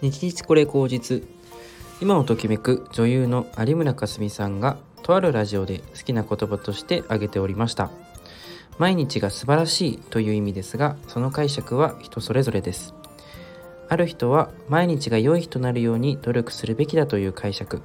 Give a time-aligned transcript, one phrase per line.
[0.00, 1.24] 日日これ口実。
[2.00, 7.90] 今をときめく女優の有村架純さんがとあるラジオで好きな言葉として挙げておりました。
[8.78, 12.94] 毎日が素晴らしいという意味ですがその解釈は人それぞれです。
[13.88, 17.82] ある人は毎日が良い日となるように努力するべきだという解釈。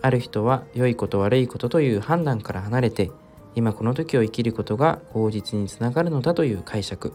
[0.00, 3.10] ある人は良いこと悪いことという判断から離れて
[3.54, 7.12] 今この時を生きることが口実につながるのだという解釈。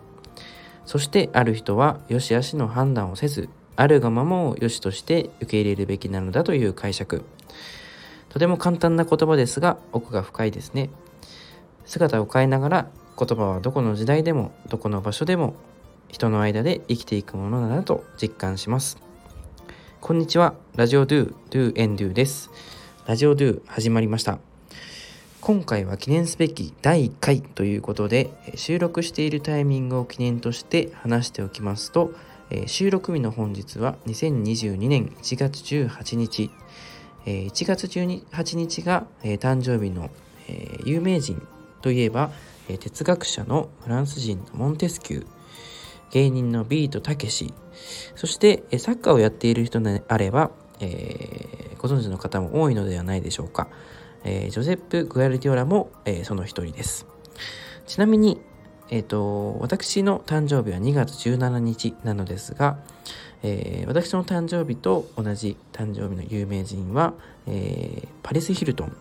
[0.86, 3.50] そしてある人は良し悪しの判断をせず
[3.82, 7.24] あるがままを良しとして受け入れるべきなのだという解釈。
[8.30, 10.92] とても簡単な言葉ですが奥が深いですね。
[11.86, 15.56] 姿を変えながら言葉はどこの時代でもどこの場所でも
[16.10, 19.00] 人の間で生きていくものだなと実感します。
[20.00, 20.54] こんにちは。
[20.76, 22.52] ラジオドゥドゥエンドゥです。
[23.08, 24.38] ラジオドゥ始まりました。
[25.42, 32.14] 今回は記念すべき第1回ということで収録しているタイミングを記念として話しておきますと
[32.68, 36.52] 収録日の本日は2022年1月18日。
[37.26, 40.10] 1月18日が誕生日の
[40.50, 41.48] え有名人
[41.82, 42.32] といえば
[42.68, 45.28] え哲学者のフランス人のモンテスキュー。
[46.12, 47.54] 芸人のビートたけし。
[48.16, 53.70] そしてえサッカーをやっている人であれば、えー、ご存知の方も多いのではないでしょうか。
[54.26, 57.08] えー、ジョゼップ・グアルディオラも、えー、その一人です。
[57.88, 58.42] ちなみに、
[58.92, 62.78] えーと、私の誕生日は2月17日なのですが、
[63.42, 67.14] えー、私の誕生日と同じ誕生日の有名人は、
[67.48, 68.96] えー、パリス・ヒルトン。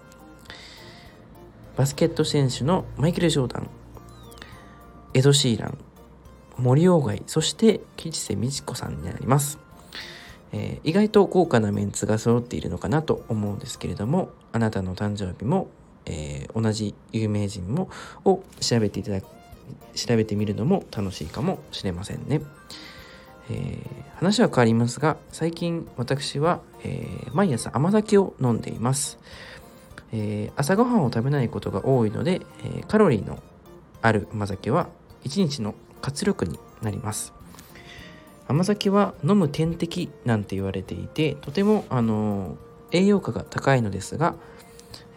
[1.76, 3.68] バスケット選手のマイケル・ジョーダン。
[5.12, 5.78] エド・シーラン。
[6.56, 7.22] 森鴎外。
[7.26, 9.58] そして吉瀬美智子さんになります。
[10.52, 15.68] えー、意外と豪華なメンツが揃っているのかなと思うんですけれどもあなたの誕生日も、
[16.06, 17.88] えー、同じ有名人も
[18.24, 19.20] を調べていただ
[19.94, 22.40] 調べてみるのも楽しいかもしれませんね。
[23.50, 29.18] えー、話は変わりますが最近私は、えー、毎朝甘酒を飲んでいます、
[30.12, 33.42] えー、朝ごはんを食べないことが多いので、えカロリーの
[34.02, 34.88] ある甘酒は
[35.24, 37.32] 1日の活力になります
[38.46, 42.56] 甘酒は飲む点滴なんて言われていてとてもあの
[42.92, 44.34] 栄養価が高いのですが、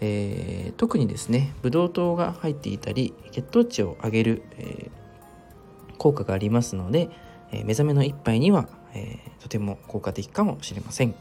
[0.05, 7.09] えー、特にですねブドウ糖が入っていたり血糖値を上げる、えー、効果がありますので、
[7.53, 11.15] えー、目覚めの一杯には、えとても効果的かもしれません。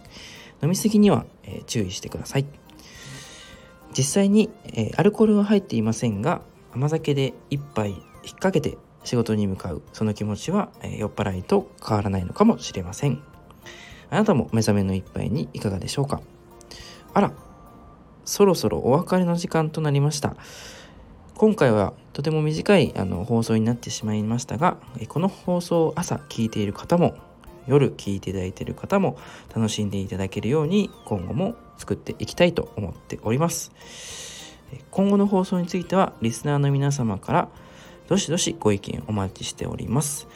[0.62, 2.46] 飲みすぎには、え注意してください。
[3.96, 6.42] 実際に、えアルコールは入っていませんが
[6.74, 13.22] 甘酒で一杯引っ掛けて仕事に向かうその気持ちは、え酔っ払いと変わらないのかもしれません。
[14.10, 16.20] あなたも目覚めの一杯にいかがでしょうか？
[17.14, 17.32] あら
[18.24, 20.36] そろそろお別れの時間となりました
[21.34, 24.76] 今回はとても短いあの放送になってしまいましたが
[25.08, 27.14] この放送を朝聞いている方も
[27.66, 29.18] 夜聞いていただいている方も
[29.54, 33.72] 楽しんでいただけるように今後も作っていきたいと思っております
[34.90, 37.48] 今後の放送についてはリスナーの皆様から
[38.08, 40.28] どしどしご意見お待ちしております。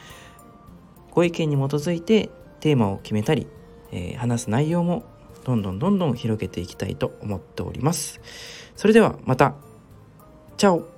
[1.11, 3.47] ご意見に基づいてテーマを決めたり、
[3.91, 5.03] えー、話す内容も
[5.47, 8.19] どんどんどんどん広げていきたいと思っております。
[8.75, 9.55] それではまた。
[10.57, 10.96] チャオ